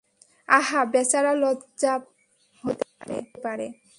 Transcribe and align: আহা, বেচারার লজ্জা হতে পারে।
আহা, 0.49 0.81
বেচারার 0.85 1.37
লজ্জা 1.37 1.93
হতে 2.63 2.85
পারে। 3.43 3.67